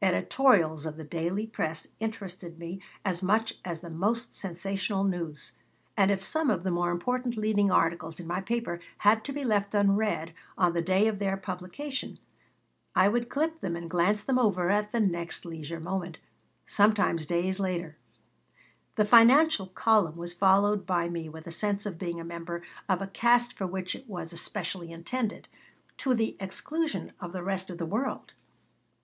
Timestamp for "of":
0.86-0.96, 6.50-6.62, 11.08-11.18, 21.86-21.98, 22.88-23.02, 27.18-27.32, 27.68-27.78